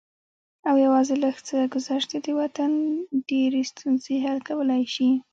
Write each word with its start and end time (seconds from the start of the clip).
او 0.69 0.75
يوازې 0.85 1.15
لږ 1.23 1.37
څه 1.47 1.57
ګذشت 1.73 2.07
د 2.11 2.15
دې 2.25 2.33
وطن 2.41 2.71
ډېرې 3.29 3.61
ستونزې 3.71 4.15
حل 4.25 4.39
کولی 4.49 4.83
شي 4.93 5.09